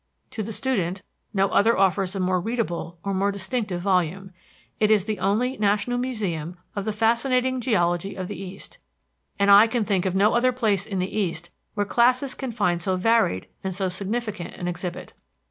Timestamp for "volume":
3.83-4.31